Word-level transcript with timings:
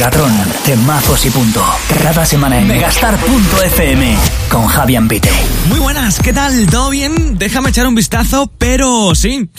Megatron, 0.00 0.32
temazos 0.64 1.26
y 1.26 1.30
punto. 1.30 1.62
Cada 2.02 2.24
semana 2.24 2.58
en 2.58 2.66
megastar.fm 2.66 4.16
con 4.48 4.66
Javier 4.66 5.06
Pite. 5.06 5.30
Muy 5.68 5.78
buenas, 5.78 6.20
¿qué 6.20 6.32
tal? 6.32 6.66
¿Todo 6.70 6.88
bien? 6.88 7.36
Déjame 7.36 7.68
echar 7.68 7.86
un 7.86 7.94
vistazo, 7.94 8.50
pero 8.56 9.14
sí. 9.14 9.50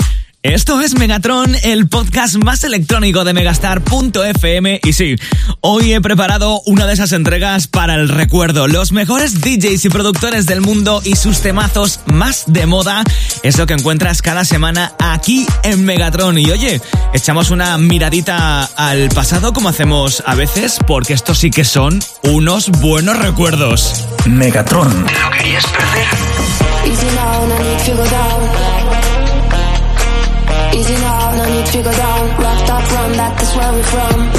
Esto 0.44 0.82
es 0.82 0.98
Megatron, 0.98 1.56
el 1.62 1.88
podcast 1.88 2.36
más 2.44 2.64
electrónico 2.64 3.24
de 3.24 3.32
Megastar.fm 3.32 4.80
y 4.84 4.94
sí, 4.94 5.16
hoy 5.62 5.94
he 5.94 6.02
preparado 6.02 6.64
una 6.66 6.88
de 6.88 6.94
esas 6.94 7.12
entregas 7.12 7.68
para 7.68 7.94
el 7.94 8.10
recuerdo. 8.10 8.68
Los 8.68 8.92
mejores 8.92 9.40
DJs 9.40 9.86
y 9.86 9.90
productores 9.90 10.48
del 10.48 10.62
mundo 10.62 11.00
y 11.06 11.16
sus 11.16 11.42
temazos 11.42 12.00
más 12.08 12.46
de 12.48 12.66
moda 12.66 13.04
es 13.44 13.60
lo 13.60 13.68
que 13.68 13.76
encuentras 13.76 14.24
cada 14.24 14.44
semana 14.44 14.94
aquí 14.98 15.46
en 15.62 15.86
Megatron. 15.86 16.40
Y 16.40 16.50
oye, 16.50 16.82
echamos 17.14 17.52
una 17.52 17.78
miradita 17.78 18.64
al 18.64 19.10
pasado 19.10 19.54
como 19.54 19.70
hacemos 19.70 20.24
a 20.26 20.34
veces 20.34 20.80
porque 20.88 21.14
estos 21.14 21.38
sí 21.38 21.52
que 21.52 21.66
son 21.66 22.00
unos 22.24 22.72
buenos 22.72 23.16
recuerdos. 23.20 24.06
Megatron. 24.26 25.06
¿Te 25.06 25.20
lo 25.20 25.30
querías 25.30 25.66
perder? 25.68 26.08
From. 33.84 34.31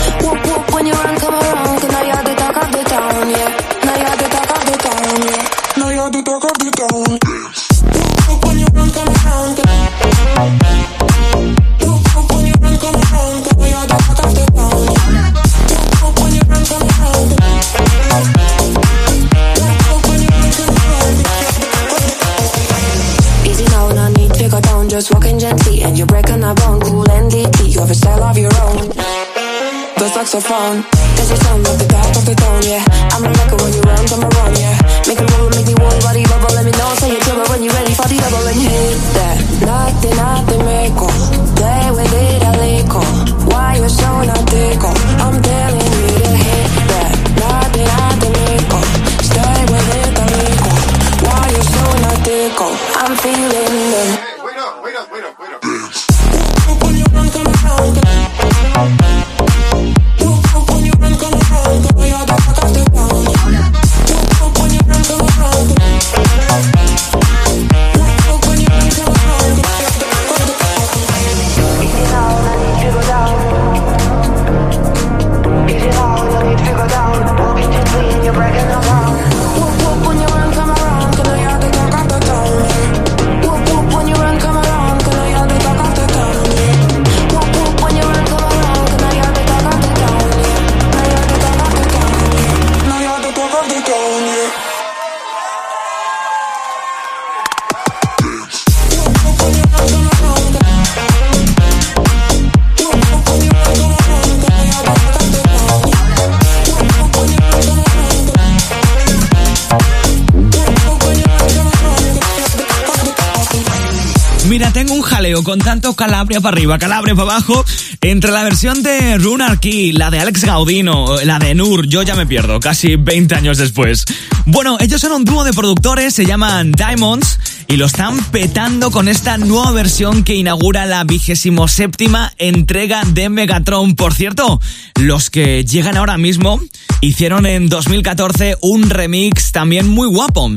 Mira, 114.49 114.73
tengo 114.73 114.95
un 114.95 115.03
jaleo 115.03 115.43
con 115.45 115.61
tanto 115.61 115.95
Calabria 115.95 116.41
para 116.41 116.55
arriba, 116.55 116.79
Calabria 116.79 117.15
para 117.15 117.31
abajo, 117.31 117.65
entre 118.01 118.33
la 118.33 118.43
versión 118.43 118.83
de 118.83 119.17
Runarchy, 119.17 119.93
la 119.93 120.11
de 120.11 120.19
Alex 120.19 120.45
Gaudino, 120.45 121.21
la 121.25 121.39
de 121.39 121.55
Nur, 121.55 121.87
yo 121.87 122.03
ya 122.03 122.17
me 122.17 122.27
pierdo, 122.27 122.59
casi 122.61 122.97
20 122.97 123.35
años 123.35 123.59
después. 123.59 124.05
Bueno, 124.45 124.77
ellos 124.81 125.01
son 125.01 125.13
un 125.13 125.25
dúo 125.25 125.45
de 125.45 125.53
productores, 125.53 126.15
se 126.15 126.27
llaman 126.27 126.73
Diamonds, 126.73 127.39
y 127.69 127.77
lo 127.77 127.87
están 127.87 128.23
petando 128.25 128.91
con 128.91 129.09
esta 129.09 129.39
nueva 129.39 129.71
versión 129.71 130.25
que 130.25 130.35
inaugura 130.35 130.85
la 130.87 131.05
vigésimo 131.05 131.69
séptima 131.69 132.33
entrega 132.37 133.03
de 133.07 133.29
Megatron. 133.29 133.95
Por 133.95 134.13
cierto, 134.13 134.61
los 134.97 135.31
que 135.31 135.65
llegan 135.65 135.97
ahora 135.97 136.19
mismo 136.19 136.61
hicieron 137.01 137.47
en 137.47 137.69
2014 137.69 138.57
un 138.61 138.91
remix 138.91 139.53
también 139.53 139.89
muy 139.89 140.09
guapo 140.09 140.51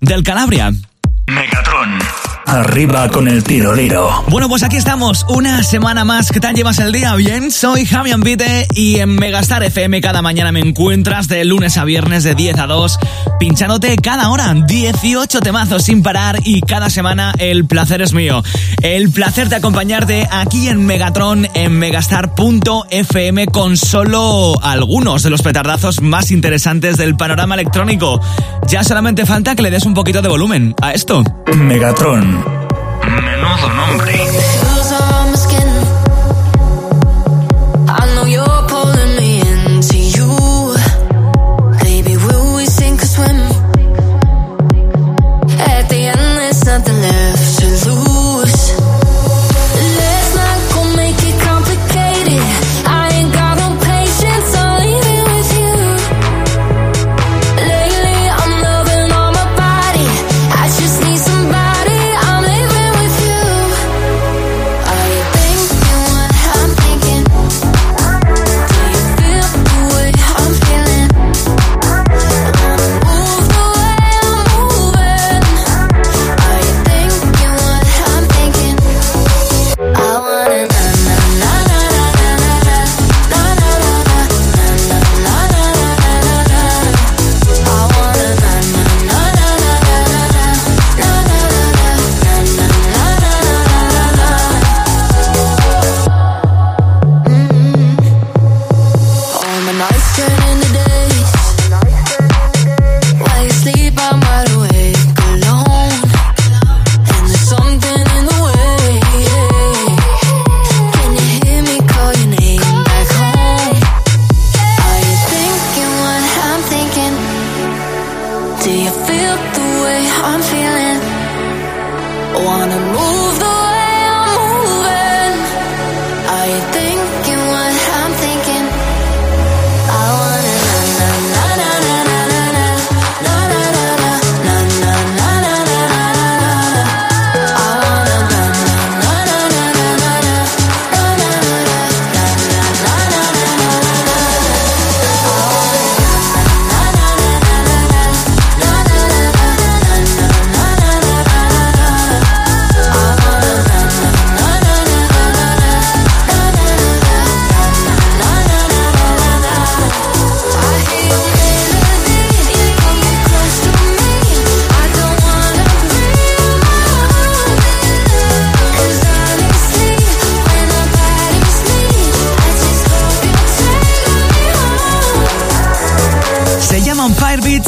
del 0.00 0.22
Calabria. 0.22 0.72
Megatron. 1.26 1.98
Arriba 2.46 3.08
con 3.08 3.26
el 3.26 3.42
tiroliro. 3.42 4.24
Bueno, 4.28 4.48
pues 4.48 4.62
aquí 4.62 4.76
estamos, 4.76 5.24
una 5.28 5.62
semana 5.62 6.04
más. 6.04 6.30
¿Qué 6.30 6.38
tal 6.38 6.54
llevas 6.54 6.78
el 6.78 6.92
día? 6.92 7.14
Bien, 7.16 7.50
soy 7.50 7.86
Javi 7.86 8.12
Ambite 8.12 8.68
y 8.74 8.96
en 8.96 9.16
Megastar 9.16 9.62
FM 9.62 10.00
cada 10.02 10.20
mañana 10.20 10.52
me 10.52 10.60
encuentras 10.60 11.26
de 11.26 11.44
lunes 11.46 11.78
a 11.78 11.84
viernes 11.84 12.22
de 12.22 12.34
10 12.34 12.58
a 12.58 12.66
2, 12.66 12.98
pinchándote 13.40 13.96
cada 13.96 14.28
hora 14.28 14.54
18 14.54 15.40
temazos 15.40 15.84
sin 15.84 16.02
parar 16.02 16.38
y 16.44 16.60
cada 16.60 16.90
semana 16.90 17.32
el 17.38 17.64
placer 17.64 18.02
es 18.02 18.12
mío. 18.12 18.44
El 18.82 19.10
placer 19.10 19.48
de 19.48 19.56
acompañarte 19.56 20.28
aquí 20.30 20.68
en 20.68 20.84
Megatron 20.84 21.48
en 21.54 21.72
megastar.fm 21.78 23.46
con 23.46 23.76
solo 23.78 24.62
algunos 24.62 25.22
de 25.22 25.30
los 25.30 25.42
petardazos 25.42 26.02
más 26.02 26.30
interesantes 26.30 26.98
del 26.98 27.16
panorama 27.16 27.54
electrónico. 27.54 28.20
Ya 28.68 28.84
solamente 28.84 29.26
falta 29.26 29.56
que 29.56 29.62
le 29.62 29.70
des 29.70 29.86
un 29.86 29.94
poquito 29.94 30.20
de 30.20 30.28
volumen 30.28 30.74
a 30.82 30.92
esto. 30.92 31.13
Megatron. 31.22 32.44
Menudo 33.22 33.68
nombre. 33.68 34.23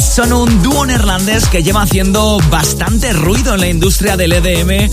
Son 0.01 0.33
un 0.33 0.63
dúo 0.63 0.85
neerlandés 0.85 1.47
que 1.47 1.63
lleva 1.63 1.81
haciendo 1.81 2.39
bastante 2.49 3.13
ruido 3.13 3.53
en 3.53 3.61
la 3.61 3.67
industria 3.67 4.17
del 4.17 4.33
EDM 4.33 4.89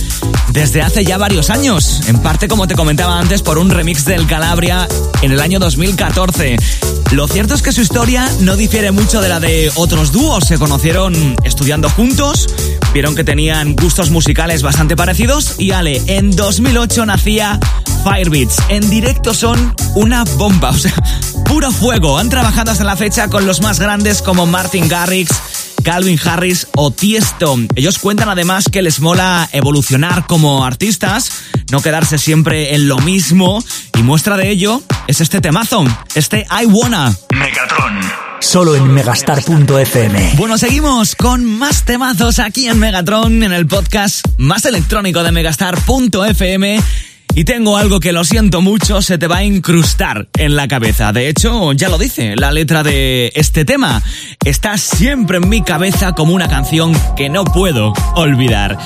desde 0.52 0.82
hace 0.82 1.04
ya 1.04 1.18
varios 1.18 1.50
años. 1.50 2.00
En 2.06 2.18
parte, 2.18 2.48
como 2.48 2.66
te 2.66 2.74
comentaba 2.74 3.18
antes, 3.18 3.42
por 3.42 3.58
un 3.58 3.70
remix 3.70 4.04
del 4.04 4.26
Calabria 4.26 4.88
en 5.22 5.32
el 5.32 5.40
año 5.40 5.58
2014. 5.58 6.56
Lo 7.12 7.28
cierto 7.28 7.54
es 7.54 7.62
que 7.62 7.72
su 7.72 7.80
historia 7.80 8.28
no 8.40 8.56
difiere 8.56 8.90
mucho 8.90 9.20
de 9.20 9.28
la 9.28 9.40
de 9.40 9.70
otros 9.74 10.12
dúos. 10.12 10.44
Se 10.44 10.58
conocieron 10.58 11.36
estudiando 11.44 11.88
juntos, 11.88 12.48
vieron 12.92 13.14
que 13.14 13.24
tenían 13.24 13.74
gustos 13.74 14.10
musicales 14.10 14.62
bastante 14.62 14.96
parecidos 14.96 15.54
y 15.58 15.72
Ale, 15.72 16.02
en 16.06 16.30
2008 16.30 17.06
nacía 17.06 17.60
Firebeats. 18.04 18.58
En 18.68 18.88
directo 18.90 19.34
son 19.34 19.74
una 19.94 20.24
bomba, 20.36 20.70
o 20.70 20.78
sea, 20.78 20.94
puro 21.46 21.70
fuego. 21.72 22.18
Han 22.18 22.28
trabajado 22.28 22.70
hasta 22.70 22.84
la 22.84 22.96
fecha 22.96 23.28
con 23.28 23.46
los 23.46 23.60
más 23.62 23.80
grandes 23.80 24.22
como 24.22 24.46
Martin 24.46 24.88
Garrix, 24.88 25.30
Calvin 25.82 26.20
Harris 26.24 26.66
o 26.76 26.90
Tiesto. 26.90 27.56
Ellos 27.74 27.98
cuentan 27.98 28.28
además 28.28 28.66
que 28.70 28.82
les 28.82 29.00
mola 29.00 29.48
evolucionar 29.52 30.26
como 30.26 30.64
artistas, 30.64 31.30
no 31.70 31.80
quedarse 31.80 32.18
siempre 32.18 32.74
en 32.74 32.88
lo 32.88 32.98
mismo 32.98 33.64
y 33.98 34.02
muestra 34.02 34.36
de 34.36 34.50
ello 34.50 34.82
es 35.06 35.20
este 35.20 35.40
temazo, 35.40 35.84
este 36.14 36.46
I 36.50 36.66
Wanna. 36.66 37.14
Megatron. 37.34 38.00
Solo 38.40 38.76
en 38.76 38.92
megastar.fm. 38.92 40.34
Bueno, 40.36 40.58
seguimos 40.58 41.14
con 41.14 41.44
más 41.44 41.84
temazos 41.84 42.38
aquí 42.38 42.68
en 42.68 42.78
Megatron, 42.78 43.42
en 43.42 43.52
el 43.52 43.66
podcast 43.66 44.26
más 44.36 44.66
electrónico 44.66 45.22
de 45.22 45.32
megastar.fm. 45.32 46.80
Y 47.36 47.44
tengo 47.44 47.76
algo 47.76 47.98
que 47.98 48.12
lo 48.12 48.22
siento 48.22 48.60
mucho, 48.60 49.02
se 49.02 49.18
te 49.18 49.26
va 49.26 49.38
a 49.38 49.44
incrustar 49.44 50.28
en 50.38 50.54
la 50.54 50.68
cabeza. 50.68 51.12
De 51.12 51.28
hecho, 51.28 51.72
ya 51.72 51.88
lo 51.88 51.98
dice 51.98 52.36
la 52.36 52.52
letra 52.52 52.84
de 52.84 53.32
este 53.34 53.64
tema. 53.64 54.02
Está 54.44 54.78
siempre 54.78 55.38
en 55.38 55.48
mi 55.48 55.62
cabeza 55.62 56.12
como 56.12 56.32
una 56.32 56.48
canción 56.48 56.92
que 57.16 57.28
no 57.28 57.44
puedo 57.44 57.92
olvidar. 58.14 58.78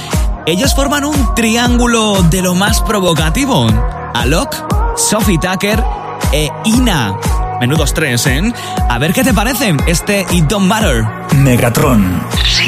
Ellos 0.46 0.74
forman 0.74 1.04
un 1.04 1.34
triángulo 1.34 2.22
de 2.30 2.40
lo 2.40 2.54
más 2.54 2.80
provocativo. 2.80 3.66
Alok, 4.14 4.54
Sophie 4.96 5.38
Tucker 5.38 5.84
e 6.32 6.48
Ina. 6.64 7.18
Menudos 7.60 7.92
tres, 7.92 8.26
¿eh? 8.26 8.40
A 8.88 8.98
ver 8.98 9.12
qué 9.12 9.24
te 9.24 9.34
parece 9.34 9.76
este 9.86 10.24
It 10.30 10.44
Don't 10.44 10.66
Matter. 10.66 11.04
Megatron. 11.36 12.22
Sin 12.44 12.67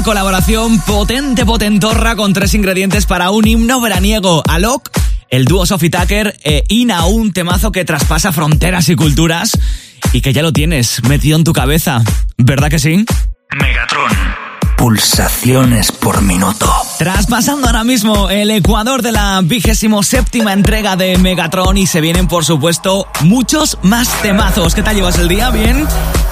una 0.00 0.04
colaboración 0.04 0.80
potente, 0.80 1.44
potentorra 1.44 2.16
con 2.16 2.32
tres 2.32 2.54
ingredientes 2.54 3.04
para 3.04 3.30
un 3.30 3.46
himno 3.46 3.80
veraniego. 3.82 4.42
Alok, 4.48 4.88
el 5.28 5.44
dúo 5.44 5.66
Sophie 5.66 5.90
Tucker 5.90 6.38
e 6.42 6.64
Ina, 6.68 7.04
un 7.04 7.32
temazo 7.32 7.70
que 7.70 7.84
traspasa 7.84 8.32
fronteras 8.32 8.88
y 8.88 8.96
culturas 8.96 9.58
y 10.12 10.22
que 10.22 10.32
ya 10.32 10.40
lo 10.42 10.52
tienes 10.52 11.02
metido 11.04 11.36
en 11.36 11.44
tu 11.44 11.52
cabeza. 11.52 12.02
¿Verdad 12.38 12.70
que 12.70 12.78
sí? 12.78 13.04
Megatron. 13.60 14.10
Pulsaciones 14.78 15.92
por 15.92 16.22
minuto. 16.22 16.70
Traspasando 16.98 17.66
ahora 17.66 17.84
mismo 17.84 18.30
el 18.30 18.50
ecuador 18.52 19.02
de 19.02 19.12
la 19.12 19.40
vigésimo 19.42 20.02
séptima 20.02 20.54
entrega 20.54 20.96
de 20.96 21.18
Megatron 21.18 21.76
y 21.76 21.86
se 21.86 22.00
vienen 22.00 22.26
por 22.26 22.46
supuesto 22.46 23.06
muchos 23.22 23.76
más 23.82 24.08
temazos. 24.22 24.74
¿Qué 24.74 24.82
tal 24.82 24.96
llevas 24.96 25.18
el 25.18 25.28
día? 25.28 25.50
¿Bien? 25.50 25.86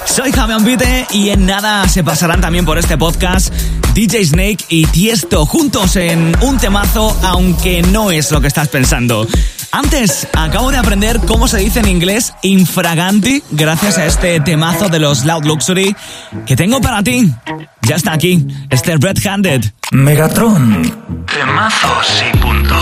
Soy 0.05 0.31
Javi 0.31 0.53
Ambite 0.53 1.07
y 1.11 1.29
en 1.29 1.45
nada 1.45 1.87
se 1.87 2.03
pasarán 2.03 2.41
también 2.41 2.65
por 2.65 2.77
este 2.77 2.97
podcast 2.97 3.53
DJ 3.93 4.25
Snake 4.25 4.65
y 4.69 4.85
Tiesto 4.87 5.45
juntos 5.45 5.95
en 5.95 6.33
un 6.41 6.57
temazo 6.57 7.17
aunque 7.23 7.81
no 7.81 8.11
es 8.11 8.31
lo 8.31 8.41
que 8.41 8.47
estás 8.47 8.67
pensando. 8.69 9.27
Antes, 9.71 10.27
acabo 10.33 10.71
de 10.71 10.77
aprender 10.77 11.19
cómo 11.27 11.47
se 11.47 11.57
dice 11.57 11.79
en 11.79 11.87
inglés 11.87 12.33
infraganti 12.41 13.43
gracias 13.51 13.97
a 13.97 14.05
este 14.05 14.39
temazo 14.39 14.89
de 14.89 14.99
los 14.99 15.25
Loud 15.25 15.45
Luxury 15.45 15.95
que 16.45 16.55
tengo 16.55 16.81
para 16.81 17.03
ti. 17.03 17.31
Ya 17.83 17.95
está 17.95 18.13
aquí, 18.13 18.45
este 18.69 18.97
Red 18.97 19.25
Handed. 19.25 19.65
Megatron. 19.91 21.25
Temazos 21.25 22.23
y 22.33 22.37
punto. 22.37 22.75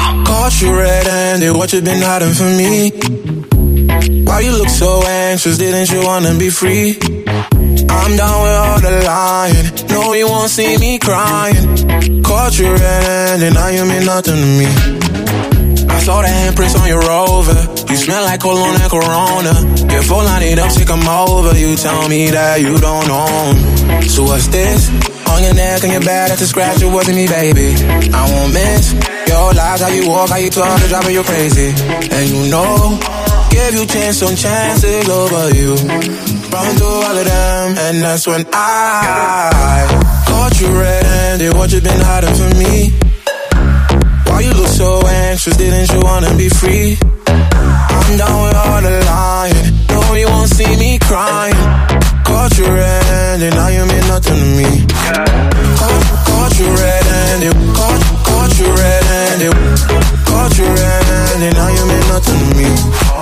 Why 4.27 4.39
you 4.41 4.51
look 4.57 4.69
so 4.69 5.03
anxious, 5.05 5.57
didn't 5.57 5.91
you 5.91 6.01
wanna 6.03 6.35
be 6.37 6.49
free? 6.49 6.97
I'm 7.89 8.15
down 8.15 8.37
with 8.43 8.57
all 8.63 8.79
the 8.79 9.03
lying, 9.05 9.67
no 9.89 10.13
you 10.13 10.27
won't 10.27 10.49
see 10.49 10.77
me 10.77 10.97
crying 10.99 12.23
Caught 12.23 12.59
you 12.59 12.71
red-handed, 12.71 13.53
now 13.53 13.67
you 13.67 13.85
mean 13.85 14.05
nothing 14.05 14.35
to 14.35 14.49
me 14.59 14.67
I 15.89 15.99
saw 15.99 16.21
the 16.21 16.27
handprints 16.27 16.79
on 16.79 16.87
your 16.87 17.01
rover. 17.01 17.57
You 17.89 17.95
smell 17.95 18.23
like 18.23 18.41
cologne 18.41 18.75
and 18.75 18.91
Corona. 18.91 19.53
Your 19.91 20.03
phone 20.03 20.25
line 20.25 20.43
it 20.43 20.59
take 20.75 20.89
'em 20.89 21.07
over. 21.07 21.57
You 21.57 21.75
tell 21.75 22.07
me 22.07 22.29
that 22.29 22.61
you 22.61 22.77
don't 22.77 23.09
'em. 23.09 24.07
So 24.07 24.23
what's 24.23 24.47
this? 24.47 24.91
On 25.31 25.43
your 25.43 25.55
neck 25.55 25.83
and 25.83 25.93
your 25.93 26.01
back, 26.01 26.29
that's 26.29 26.41
a 26.41 26.47
scratch, 26.47 26.81
it 26.81 26.91
wasn't 26.91 27.15
me, 27.17 27.27
baby. 27.27 27.75
I 28.13 28.23
won't 28.31 28.53
miss 28.53 28.93
your 29.27 29.53
lies, 29.53 29.81
how 29.81 29.89
you 29.89 30.07
walk, 30.07 30.29
how 30.29 30.37
you 30.37 30.49
talk, 30.49 30.79
it's 30.79 30.89
driving 30.89 31.15
you 31.15 31.23
crazy. 31.23 31.69
And 32.11 32.29
you 32.29 32.51
know, 32.51 32.99
give 33.57 33.73
you 33.73 33.85
chance 33.87 34.21
on 34.21 34.35
chances 34.35 35.09
over 35.09 35.49
you. 35.57 35.73
Run 36.53 36.69
through 36.77 36.99
all 37.05 37.17
of 37.21 37.25
them, 37.25 37.67
and 37.85 37.95
that's 38.05 38.25
when 38.27 38.45
I 38.53 39.85
caught 40.29 40.53
you 40.61 40.69
red-handed. 40.79 41.53
What 41.57 41.71
you 41.73 41.81
been 41.81 42.01
hiding 42.09 42.35
from 42.39 42.53
me? 42.61 42.75
Why 44.27 44.41
you 44.45 44.53
look 44.53 44.71
so 44.81 45.01
anxious? 45.07 45.57
Didn't 45.57 45.89
you 45.93 46.01
wanna 46.01 46.31
be 46.37 46.49
free? 46.49 46.97
I'm 47.27 48.17
done 48.21 48.37
with 48.43 48.57
all 48.63 48.81
the 48.87 48.93
lying. 49.09 49.67
No, 49.89 49.99
you 50.21 50.27
won't 50.27 50.49
see 50.57 50.71
me 50.77 50.99
crying. 51.09 51.57
Caught 52.27 52.57
you 52.59 52.67
red-handed, 52.79 53.53
now 53.59 53.69
you 53.75 53.83
mean 53.91 54.05
nothing 54.13 54.39
to 54.43 54.49
me. 54.59 54.69
Caught, 55.81 56.03
caught 56.29 56.53
you 56.59 56.69
red-handed, 56.81 57.55
caught, 57.77 58.01
caught 58.27 58.53
you 58.59 58.69
red-handed, 58.81 59.53
caught 60.29 60.53
you 60.59 60.67
red-handed, 60.79 61.53
now 61.59 61.69
you 61.77 61.83
mean 61.91 62.05
nothing 62.13 62.39
to 62.39 62.47
me. 62.59 63.16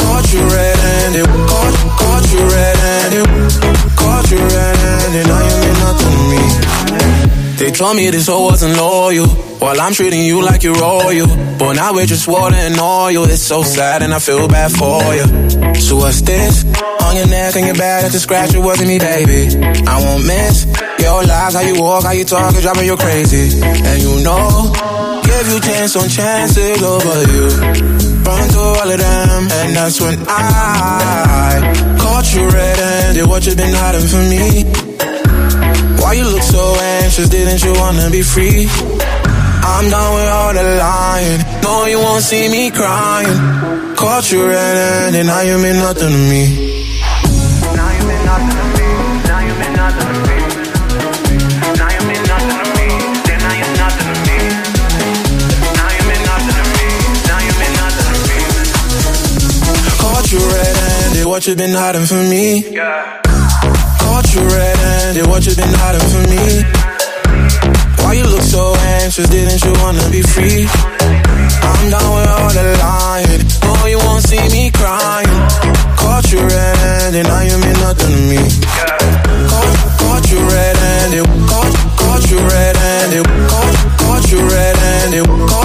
Caught, 0.00 0.32
you 0.32 0.42
red-handed, 0.42 1.26
caught, 1.50 1.74
caught 2.00 2.26
you 2.32 2.42
red-handed, 2.54 3.26
caught 3.96 4.30
you 4.30 4.38
red-handed, 4.38 5.26
now 5.26 5.40
you 5.48 5.56
mean 5.62 5.76
nothing 5.84 6.12
to 6.16 6.22
me. 6.32 7.56
They 7.60 7.70
told 7.70 7.96
me 7.96 8.08
this 8.10 8.26
hoe 8.28 8.46
wasn't 8.46 8.76
loyal. 8.76 9.28
While 9.60 9.78
I'm 9.78 9.92
treating 9.92 10.24
you 10.24 10.42
like 10.42 10.62
you're 10.62 10.74
royal. 10.74 11.26
But 11.58 11.74
now 11.74 11.92
we're 11.92 12.06
just 12.06 12.26
water 12.26 12.56
and 12.56 12.80
oil. 12.80 13.24
It's 13.24 13.42
so 13.42 13.62
sad 13.62 14.02
and 14.02 14.14
I 14.14 14.18
feel 14.18 14.48
bad 14.48 14.72
for 14.72 15.02
you. 15.14 15.59
So 15.80 15.96
what's 15.96 16.20
this? 16.22 16.64
On 17.02 17.16
your 17.16 17.26
neck 17.26 17.56
and 17.56 17.66
your 17.66 17.74
back, 17.74 18.02
that's 18.02 18.14
a 18.14 18.20
scratch. 18.20 18.54
It 18.54 18.58
wasn't 18.58 18.88
me, 18.88 18.98
baby. 18.98 19.48
I 19.86 19.96
won't 20.04 20.24
miss 20.26 20.66
your 21.00 21.24
lies, 21.24 21.54
how 21.54 21.60
you 21.60 21.80
walk, 21.80 22.04
how 22.04 22.12
you 22.12 22.24
talk, 22.24 22.52
it's 22.52 22.62
driving 22.62 22.86
you 22.86 22.96
crazy. 22.96 23.60
And 23.64 24.02
you 24.02 24.22
know, 24.22 24.70
give 25.24 25.48
you 25.48 25.60
chance 25.60 25.96
on 25.96 26.08
chances 26.08 26.82
over 26.82 27.16
you. 27.32 27.48
Run 28.22 28.48
through 28.50 28.74
all 28.78 28.90
of 28.90 28.98
them, 28.98 29.48
and 29.50 29.74
that's 29.74 30.00
when 30.00 30.16
I 30.28 31.96
caught 31.98 32.34
you 32.34 32.48
red-handed. 32.48 33.26
What 33.26 33.46
you 33.46 33.56
been 33.56 33.74
hiding 33.74 34.06
from 34.06 34.28
me? 34.28 34.64
Why 36.00 36.12
you 36.12 36.24
look 36.24 36.42
so 36.42 36.76
anxious? 37.02 37.28
Didn't 37.28 37.64
you 37.64 37.72
wanna 37.74 38.10
be 38.10 38.22
free? 38.22 38.68
I'm 39.62 39.88
done 39.90 40.14
with 40.14 40.28
all 40.28 40.52
the 40.54 40.62
lying. 40.62 41.40
No, 41.62 41.86
you 41.86 41.98
won't 41.98 42.22
see 42.22 42.48
me 42.48 42.70
crying. 42.70 43.38
Caught 43.96 44.32
you 44.32 44.46
red-handed, 44.46 45.26
now 45.26 45.40
you 45.42 45.58
mean 45.58 45.76
nothing 45.76 46.10
to 46.10 46.22
me. 46.30 46.44
Now 47.76 47.90
you 47.96 48.02
mean 48.08 48.24
nothing 48.24 48.56
to 48.56 48.64
me. 48.76 48.88
Now 49.28 49.40
you 49.46 49.54
mean 49.60 49.72
nothing 49.76 50.06
to 50.08 50.14
me. 50.28 50.36
Now 51.80 51.88
you 51.94 52.02
mean 52.08 52.22
nothing 52.32 52.56
to 52.60 52.66
me. 52.76 52.88
Then 53.28 53.38
now 53.44 53.54
you're 53.60 53.76
nothing 53.80 54.06
to 54.08 54.16
me. 54.28 54.38
Now 55.76 55.88
you 55.96 56.02
mean 56.08 56.22
nothing 56.28 56.56
to 56.56 56.64
me. 56.76 56.88
Now 57.28 57.40
you 57.46 57.52
mean 57.60 57.72
nothing 57.80 58.06
to 58.08 58.16
me. 58.28 58.40
Caught 60.00 60.26
you 60.32 60.40
red-handed, 60.40 61.24
what 61.26 61.46
you 61.46 61.54
been 61.54 61.74
hiding 61.76 62.06
from 62.06 62.28
me? 62.28 62.64
Yeah. 62.72 63.20
Caught 64.00 64.28
you 64.34 64.40
red-handed, 64.40 65.26
what 65.26 65.44
you 65.46 65.54
been 65.54 65.72
hiding 65.72 66.06
from 66.08 66.24
me? 66.32 66.64
Why 68.10 68.16
you 68.16 68.26
look 68.26 68.42
so 68.42 68.74
anxious? 68.98 69.28
Didn't 69.28 69.62
you 69.62 69.72
wanna 69.84 70.02
be 70.10 70.20
free? 70.20 70.66
I'm 71.62 71.90
done 71.94 72.10
with 72.10 72.26
all 72.26 72.50
the 72.50 72.74
lying. 72.82 73.42
No, 73.62 73.86
you 73.86 73.98
won't 73.98 74.24
see 74.26 74.42
me 74.50 74.72
crying. 74.72 75.30
Caught 75.94 76.32
you 76.32 76.40
red-handed, 76.42 77.22
now 77.30 77.42
you 77.46 77.56
mean 77.62 77.78
nothing 77.78 78.10
to 78.10 78.22
me. 78.26 78.42
Caught, 79.46 79.76
caught 80.02 80.26
you 80.26 80.40
red-handed, 80.42 81.24
caught, 81.46 81.74
caught 82.02 82.30
you 82.32 82.38
red-handed, 82.50 83.26
caught, 83.46 83.76
caught 84.02 84.26
you 84.32 84.40
red-handed, 84.42 85.26
caught 85.46 85.59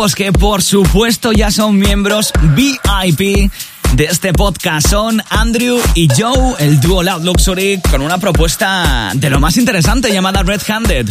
que 0.00 0.32
por 0.32 0.62
supuesto 0.62 1.30
ya 1.30 1.50
son 1.50 1.78
miembros 1.78 2.32
VIP 2.54 3.50
de 3.92 4.04
este 4.04 4.32
podcast. 4.32 4.88
Son 4.88 5.22
Andrew 5.28 5.78
y 5.94 6.08
Joe, 6.08 6.54
el 6.58 6.80
dúo 6.80 7.02
Loud 7.02 7.22
Luxury, 7.22 7.82
con 7.90 8.00
una 8.00 8.16
propuesta 8.16 9.12
de 9.14 9.28
lo 9.28 9.40
más 9.40 9.58
interesante 9.58 10.10
llamada 10.10 10.42
Red 10.42 10.62
Handed. 10.66 11.06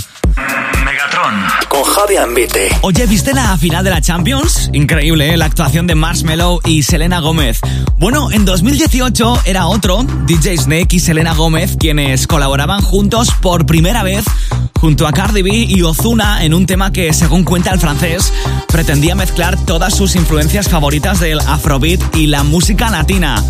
Megatron 0.84 1.36
con 1.68 1.84
Javi 1.84 2.18
Ambite. 2.18 2.70
Oye, 2.82 3.06
¿viste 3.06 3.32
la 3.36 3.56
final 3.60 3.84
de 3.84 3.92
la 3.92 4.02
Champions? 4.02 4.72
Increíble, 4.74 5.34
¿eh? 5.34 5.38
la 5.38 5.46
actuación 5.46 5.86
de 5.86 5.94
Marshmello 5.94 6.60
y 6.66 6.82
Selena 6.82 7.20
Gómez. 7.20 7.60
Bueno, 7.98 8.32
en 8.32 8.44
2018 8.44 9.42
era 9.46 9.68
otro, 9.68 10.04
DJ 10.26 10.58
Snake 10.58 10.96
y 10.96 11.00
Selena 11.00 11.36
Gómez, 11.36 11.78
quienes 11.80 12.26
colaboraban 12.26 12.82
juntos 12.82 13.30
por 13.40 13.68
primera 13.68 14.02
vez 14.02 14.26
junto 14.80 15.06
a 15.06 15.12
Cardi 15.12 15.42
B 15.42 15.50
y 15.54 15.82
Ozuna 15.82 16.44
en 16.44 16.54
un 16.54 16.66
tema 16.66 16.92
que, 16.92 17.14
según 17.14 17.44
cuenta 17.44 17.72
el 17.72 17.80
francés, 17.80 18.32
pretendía 18.68 19.14
mezclar 19.14 19.58
todas 19.66 19.96
sus 19.96 20.16
influencias 20.16 20.70
favoritas 20.70 21.20
del 21.20 21.40
afrobeat 21.40 22.16
y 22.16 22.28
la 22.28 22.44
música 22.44 22.90
latina. 22.90 23.44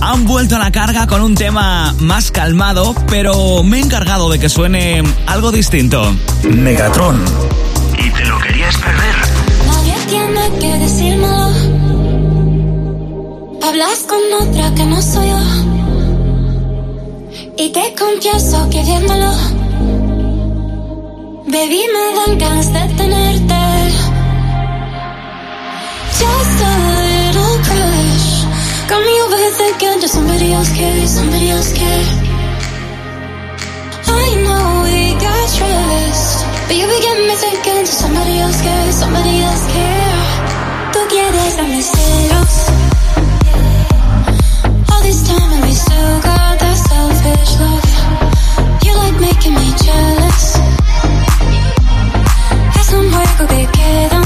Han 0.00 0.24
vuelto 0.24 0.56
a 0.56 0.58
la 0.58 0.72
carga 0.72 1.06
con 1.06 1.22
un 1.22 1.36
tema 1.36 1.94
más 2.00 2.32
calmado, 2.32 2.94
pero 3.08 3.62
me 3.62 3.78
he 3.78 3.80
encargado 3.80 4.28
de 4.28 4.40
que 4.40 4.48
suene 4.48 5.02
algo 5.26 5.52
distinto. 5.52 6.12
Megatron. 6.42 7.22
¿Y 7.98 8.10
te 8.10 8.24
lo 8.24 8.38
querías 8.40 8.76
perder? 8.78 9.14
Nadie 9.66 9.94
tiene 10.08 10.58
que 10.58 10.78
decírmelo. 10.78 11.52
Hablas 13.62 14.06
con 14.08 14.18
otra 14.48 14.74
que 14.74 14.84
no 14.84 15.00
soy 15.00 15.28
yo. 15.28 15.38
Y 17.56 17.70
te 17.70 17.94
confieso 17.96 18.68
que 18.70 18.82
viéndolo. 18.82 19.61
Baby, 21.52 21.86
me 21.94 22.04
dan 22.16 22.38
ganas 22.38 22.72
de 22.72 22.82
tenerte. 22.96 23.64
Just 26.18 26.58
a 26.64 26.74
little 26.96 27.56
crush. 27.66 28.28
Got 28.88 29.00
me 29.04 29.14
over 29.20 29.36
here 29.36 30.08
somebody 30.08 30.52
else 30.54 30.72
care? 30.72 31.06
Somebody 31.06 31.50
else 31.50 31.72
care? 31.74 32.04
I 34.06 34.28
know 34.44 34.82
we 34.88 35.12
got 35.20 35.44
trust. 35.58 36.46
But 36.68 36.76
you 36.80 36.86
be 36.86 36.98
getting 37.04 37.26
me 37.28 37.34
thinking, 37.44 37.84
does 37.84 37.98
somebody 38.00 38.38
else 38.38 38.60
care? 38.62 38.92
Somebody 38.92 39.34
else 39.42 39.66
care? 39.76 40.20
Tú 40.92 41.00
quieres 41.10 41.56
darme 41.58 41.82
celos. 41.82 42.54
All 44.90 45.02
this 45.02 45.20
time 45.28 45.52
and 45.52 45.64
we 45.68 45.74
still 45.74 46.20
got 46.22 46.58
that 46.62 46.78
selfish 46.88 47.52
love. 47.60 47.90
You 48.84 48.92
like 48.96 49.20
making 49.20 49.54
me 49.54 49.68
jealous. 49.84 50.51
te 53.46 53.66
queda 53.72 54.21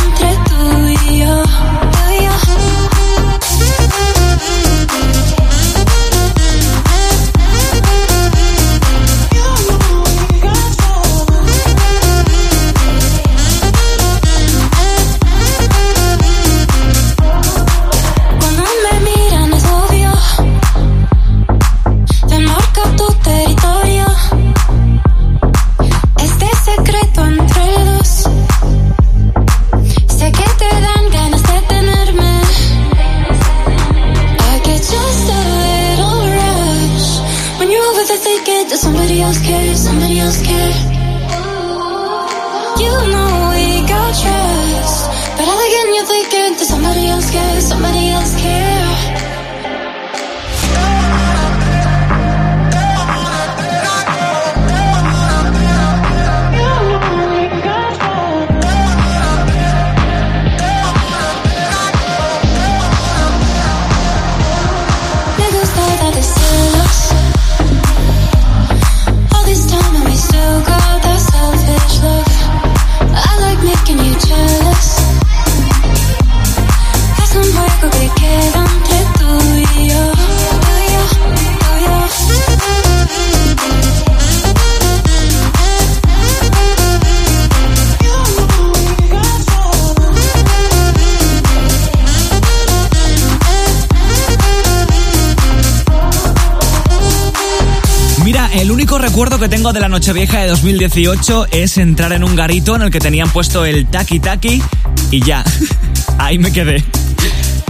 recuerdo 99.17 99.39
que 99.39 99.49
tengo 99.49 99.73
de 99.73 99.81
la 99.81 99.89
Nochevieja 99.89 100.41
de 100.41 100.49
2018 100.49 101.47
es 101.51 101.79
entrar 101.79 102.13
en 102.13 102.23
un 102.23 102.37
garito 102.37 102.77
en 102.77 102.83
el 102.83 102.91
que 102.91 102.99
tenían 102.99 103.31
puesto 103.31 103.65
el 103.65 103.87
Taki 103.87 104.21
Taki 104.21 104.61
y 105.11 105.25
ya, 105.25 105.43
ahí 106.19 106.39
me 106.39 106.53
quedé. 106.53 106.85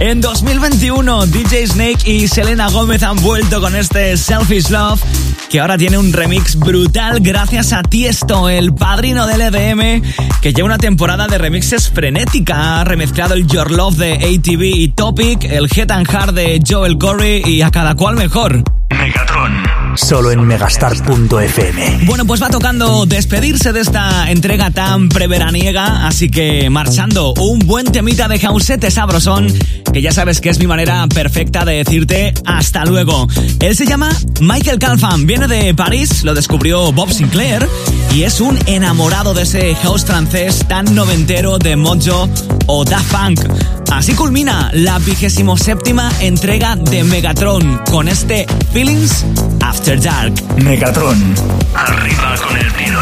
En 0.00 0.20
2021, 0.20 1.26
DJ 1.26 1.68
Snake 1.68 2.10
y 2.10 2.26
Selena 2.26 2.68
Gómez 2.68 3.04
han 3.04 3.22
vuelto 3.22 3.60
con 3.60 3.76
este 3.76 4.16
Selfish 4.16 4.70
Love, 4.70 5.00
que 5.48 5.60
ahora 5.60 5.78
tiene 5.78 5.98
un 5.98 6.12
remix 6.12 6.56
brutal 6.56 7.20
gracias 7.20 7.72
a 7.72 7.84
Tiesto, 7.84 8.48
el 8.48 8.74
padrino 8.74 9.28
del 9.28 9.42
EDM, 9.42 10.02
que 10.42 10.52
lleva 10.52 10.66
una 10.66 10.78
temporada 10.78 11.28
de 11.28 11.38
remixes 11.38 11.88
frenética. 11.90 12.80
Ha 12.80 12.84
remezclado 12.84 13.34
el 13.34 13.46
Your 13.46 13.70
Love 13.70 13.98
de 13.98 14.14
ATV 14.14 14.62
y 14.64 14.88
Topic, 14.88 15.44
el 15.44 15.68
Head 15.72 15.92
and 15.92 16.08
Heart 16.08 16.34
de 16.34 16.60
Joel 16.68 16.98
Corey 16.98 17.44
y 17.46 17.62
a 17.62 17.70
cada 17.70 17.94
cual 17.94 18.16
mejor. 18.16 18.64
Solo 19.96 20.30
en 20.30 20.42
megastar.fm. 20.42 22.04
Bueno, 22.06 22.26
pues 22.26 22.42
va 22.42 22.48
tocando 22.48 23.06
despedirse 23.06 23.72
de 23.72 23.80
esta 23.80 24.30
entrega 24.30 24.70
tan 24.70 25.08
preveraniega, 25.08 26.06
así 26.06 26.28
que 26.28 26.68
marchando 26.70 27.32
un 27.34 27.60
buen 27.60 27.86
temita 27.86 28.28
de 28.28 28.38
jausete 28.38 28.90
sabrosón, 28.90 29.48
que 29.96 30.02
ya 30.02 30.12
sabes 30.12 30.42
que 30.42 30.50
es 30.50 30.58
mi 30.58 30.66
manera 30.66 31.06
perfecta 31.06 31.64
de 31.64 31.82
decirte 31.82 32.34
hasta 32.44 32.84
luego. 32.84 33.26
Él 33.60 33.74
se 33.74 33.86
llama 33.86 34.10
Michael 34.42 34.78
Calfan, 34.78 35.26
viene 35.26 35.48
de 35.48 35.72
París, 35.72 36.22
lo 36.22 36.34
descubrió 36.34 36.92
Bob 36.92 37.10
Sinclair 37.10 37.66
y 38.14 38.24
es 38.24 38.42
un 38.42 38.58
enamorado 38.66 39.32
de 39.32 39.44
ese 39.44 39.74
house 39.76 40.04
francés 40.04 40.66
tan 40.68 40.94
noventero 40.94 41.56
de 41.56 41.76
Mojo 41.76 42.28
o 42.66 42.84
Daft 42.84 43.10
Punk. 43.10 43.40
Así 43.90 44.12
culmina 44.12 44.68
la 44.74 44.98
vigésimo 44.98 45.56
séptima 45.56 46.12
entrega 46.20 46.76
de 46.76 47.02
Megatron 47.02 47.80
con 47.90 48.06
este 48.08 48.44
Feelings 48.74 49.24
After 49.62 49.98
Dark. 49.98 50.34
Megatron. 50.58 51.34
Arriba 51.74 52.34
con 52.46 52.54
el 52.58 52.70
tiro 52.74 53.00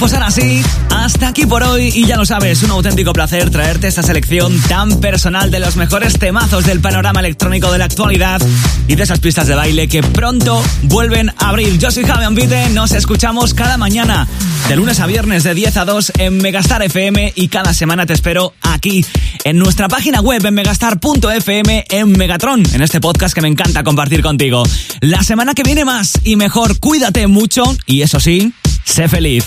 pues 0.00 0.14
ahora 0.14 0.30
sí, 0.30 0.62
hasta 0.88 1.28
aquí 1.28 1.44
por 1.44 1.62
hoy 1.62 1.92
y 1.94 2.06
ya 2.06 2.16
lo 2.16 2.24
sabes, 2.24 2.62
un 2.62 2.70
auténtico 2.70 3.12
placer 3.12 3.50
traerte 3.50 3.86
esta 3.86 4.02
selección 4.02 4.58
tan 4.62 4.98
personal 4.98 5.50
de 5.50 5.60
los 5.60 5.76
mejores 5.76 6.18
temazos 6.18 6.64
del 6.64 6.80
panorama 6.80 7.20
electrónico 7.20 7.70
de 7.70 7.76
la 7.76 7.84
actualidad 7.84 8.40
y 8.88 8.94
de 8.94 9.02
esas 9.02 9.20
pistas 9.20 9.46
de 9.46 9.54
baile 9.54 9.88
que 9.88 10.02
pronto 10.02 10.62
vuelven 10.84 11.28
a 11.36 11.50
abrir. 11.50 11.78
Yo 11.78 11.90
soy 11.90 12.04
Javi 12.04 12.24
Ambite, 12.24 12.70
nos 12.70 12.92
escuchamos 12.92 13.52
cada 13.52 13.76
mañana 13.76 14.26
de 14.68 14.76
lunes 14.76 15.00
a 15.00 15.06
viernes 15.06 15.44
de 15.44 15.52
10 15.54 15.76
a 15.76 15.84
2 15.84 16.12
en 16.16 16.38
Megastar 16.38 16.82
FM 16.82 17.34
y 17.36 17.48
cada 17.48 17.74
semana 17.74 18.06
te 18.06 18.14
espero 18.14 18.54
aquí 18.62 19.04
en 19.44 19.58
nuestra 19.58 19.88
página 19.88 20.22
web 20.22 20.44
en 20.46 20.54
megastar.fm 20.54 21.84
en 21.90 22.12
Megatron, 22.12 22.62
en 22.72 22.80
este 22.80 23.02
podcast 23.02 23.34
que 23.34 23.42
me 23.42 23.48
encanta 23.48 23.84
compartir 23.84 24.22
contigo. 24.22 24.62
La 25.02 25.22
semana 25.22 25.52
que 25.52 25.62
viene 25.62 25.84
más 25.84 26.20
y 26.24 26.36
mejor, 26.36 26.78
cuídate 26.78 27.26
mucho 27.26 27.64
y 27.84 28.00
eso 28.00 28.18
sí, 28.18 28.54
sé 28.84 29.06
feliz. 29.06 29.44